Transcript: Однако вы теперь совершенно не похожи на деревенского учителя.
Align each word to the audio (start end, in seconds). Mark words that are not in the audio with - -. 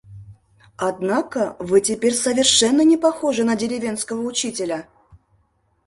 Однако 0.79 1.55
вы 1.59 1.79
теперь 1.79 2.15
совершенно 2.15 2.81
не 2.81 2.97
похожи 2.97 3.43
на 3.43 3.55
деревенского 3.55 4.21
учителя. 4.23 4.87